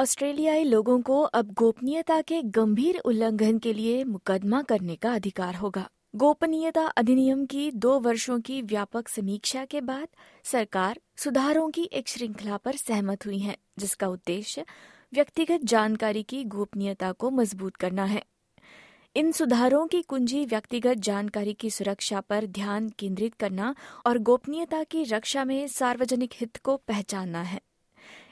ऑस्ट्रेलियाई 0.00 0.64
लोगों 0.64 1.02
को 1.02 1.22
अब 1.22 1.52
गोपनीयता 1.52 2.20
के 2.20 2.42
गंभीर 2.42 2.98
उल्लंघन 2.98 3.58
के 3.58 3.72
लिए 3.72 4.04
मुकदमा 4.04 4.62
करने 4.62 4.96
का 4.96 5.14
अधिकार 5.14 5.54
होगा। 5.54 5.90
गोपनीयता 6.16 6.86
अधिनियम 6.86 7.46
की 7.46 7.70
दो 7.70 8.00
वर्षों 8.00 8.40
की 8.40 8.62
व्यापक 8.62 9.08
समीक्षा 9.08 9.64
के 9.64 9.80
बाद 9.80 10.08
सरकार 10.44 11.00
सुधारों 11.16 11.70
की 11.70 11.90
एक 11.92 12.08
श्रृंखला 12.08 12.56
पर 12.56 12.76
सहमत 12.76 13.26
हुई 13.26 13.38
है, 13.38 13.56
जिसका 13.78 14.08
उद्देश्य 14.08 14.64
व्यक्तिगत 15.14 15.60
जानकारी 15.64 16.22
की 16.22 16.44
गोपनीयता 16.44 17.12
को 17.12 17.30
मज़बूत 17.30 17.76
करना 17.76 18.04
है। 18.04 18.24
इन 19.16 19.32
सुधारों 19.32 19.86
की 19.86 20.02
कुंजी 20.02 20.44
व्यक्तिगत 20.44 20.94
जानकारी 20.94 21.54
की 21.54 21.70
सुरक्षा 21.70 22.20
पर 22.20 22.46
ध्यान 22.46 22.88
केंद्रित 22.88 23.34
करना 23.34 23.74
और 24.06 24.18
गोपनीयता 24.18 24.82
की 24.82 25.04
रक्षा 25.04 25.44
में 25.44 25.68
सार्वजनिक 25.68 26.30
हित 26.34 26.56
को 26.56 26.76
पहचानना 26.76 27.42
है। 27.42 27.60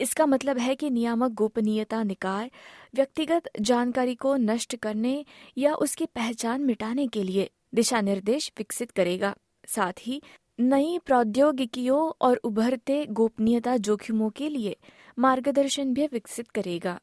इसका 0.00 0.26
मतलब 0.26 0.58
है 0.58 0.74
कि 0.74 0.90
नियामक 0.90 1.30
गोपनीयता 1.30 2.02
निकाय 2.02 2.50
व्यक्तिगत 2.94 3.50
जानकारी 3.60 4.14
को 4.14 4.36
नष्ट 4.36 4.76
करने 4.76 5.24
या 5.58 5.74
उसकी 5.74 6.06
पहचान 6.06 6.60
मिटाने 6.60 7.06
के 7.08 7.22
लिए 7.22 7.50
दिशा 7.74 8.00
निर्देश 8.00 8.52
विकसित 8.58 8.90
करेगा। 8.90 9.36
साथ 9.66 9.92
ही, 10.00 10.22
नई 10.60 10.98
प्रौद्योगिकियों 11.06 12.12
और 12.20 12.36
उभरते 12.36 13.06
गोपनीयता 13.06 13.76
जोखिमों 13.76 14.30
के 14.30 14.48
लिए 14.48 14.76
मार्गदर्शन 15.18 15.94
भी 15.94 16.06
विकसित 16.06 16.48
करेगा। 16.48 17.00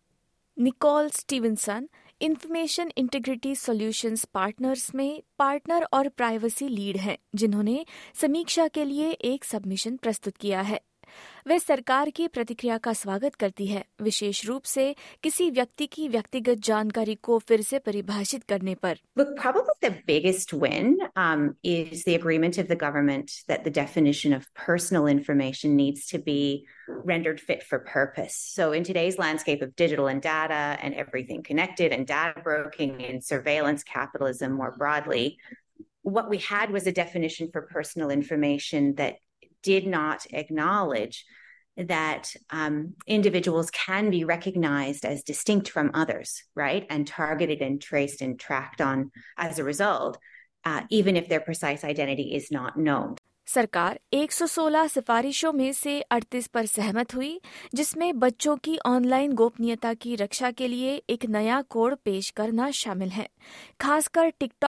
Nicole 0.59 1.09
Stevenson, 1.09 1.89
information 2.21 2.91
integrity 2.97 3.55
solutions 3.55 4.25
partners 4.25 4.95
में 4.95 5.23
पार्टनर 5.39 5.87
और 5.93 6.09
प्राइवेसी 6.09 6.67
लीड 6.67 6.97
हैं, 6.97 7.17
जिन्होंने 7.35 7.85
समीक्षा 8.15 8.67
के 8.67 8.85
लिए 8.85 9.11
एक 9.11 9.43
सबमिशन 9.43 9.97
प्रस्तुत 9.97 10.37
किया 10.37 10.61
है। 10.61 10.81
वे 11.46 11.58
सरकार 11.58 12.10
की 12.10 12.26
प्रतिक्रिया 12.28 12.76
का 12.78 12.92
स्वागत 12.92 13.34
करती 13.34 13.66
है 13.66 13.84
विशेष 14.02 14.44
रूप 14.46 14.62
से 14.62 14.94
किसी 15.22 15.50
व्यक्ति 15.50 15.86
की 15.86 16.08
व्यक्तिगत 16.08 16.58
जानकारी 16.68 17.14
को 17.22 17.38
फिर 17.38 17.62
से 17.62 17.78
परिभाषित 17.78 18.44
करने 18.48 18.74
पर 18.74 18.98
Look, 19.16 19.36
probably 19.36 19.74
the 19.80 19.94
biggest 20.06 20.52
win 20.52 20.98
um, 21.16 21.56
is 21.64 22.04
the 22.04 22.14
agreement 22.14 22.58
of 22.58 22.68
the 22.68 22.76
government 22.76 23.32
that 23.48 23.64
the 23.64 23.70
definition 23.70 24.32
of 24.32 24.46
personal 24.54 25.06
information 25.06 25.74
needs 25.76 26.06
to 26.12 26.18
be 26.18 26.66
rendered 27.12 27.40
fit 27.40 27.64
for 27.64 27.80
purpose. 27.80 28.36
So, 28.36 28.70
in 28.72 28.84
today's 28.84 29.18
landscape 29.18 29.62
of 29.62 29.74
digital 29.74 30.06
and 30.06 30.22
data 30.22 30.78
and 30.82 30.94
everything 30.94 31.42
connected 31.42 31.92
and 31.92 32.06
data 32.06 32.40
broking 32.44 33.04
and 33.04 33.24
surveillance 33.24 33.82
capitalism 33.82 34.52
more 34.52 34.72
broadly, 34.78 35.38
what 36.02 36.30
we 36.30 36.38
had 36.38 36.70
was 36.70 36.86
a 36.86 36.92
definition 36.92 37.50
for 37.52 37.62
personal 37.62 38.10
information 38.10 38.94
that 38.96 39.16
did 39.62 39.86
not 39.86 40.26
acknowledge 40.32 41.24
that 41.76 42.34
um, 42.50 42.94
individuals 43.06 43.70
can 43.70 44.10
be 44.10 44.24
recognized 44.24 45.04
as 45.04 45.22
distinct 45.22 45.70
from 45.70 45.90
others, 45.94 46.42
right? 46.54 46.86
And 46.90 47.06
targeted 47.06 47.62
and 47.62 47.80
traced 47.80 48.20
and 48.20 48.38
tracked 48.38 48.80
on 48.80 49.10
as 49.38 49.58
a 49.58 49.64
result, 49.64 50.18
uh, 50.64 50.82
even 50.90 51.16
if 51.16 51.28
their 51.28 51.40
precise 51.40 51.84
identity 51.84 52.34
is 52.34 52.50
not 52.50 52.76
known. 52.76 53.16
सरकार 53.46 53.98
116 54.12 54.88
सिफारिशों 54.88 55.52
में 55.52 55.72
से 55.72 56.04
38 56.12 56.46
पर 56.48 56.66
सहमत 56.66 57.14
हुई 57.14 57.40
जिसमें 57.74 58.18
बच्चों 58.18 58.56
की 58.56 58.78
ऑनलाइन 58.86 59.32
गोपनीयता 59.32 59.94
की 59.94 60.14
रक्षा 60.16 60.50
के 60.50 60.68
लिए 60.68 60.94
एक 61.10 61.26
नया 61.26 61.60
कोड 61.62 61.96
पेश 62.04 62.30
करना 62.30 62.70
शामिल 62.70 63.08
है 63.08 63.28
खासकर 63.80 64.30
टिकटॉक 64.30 64.70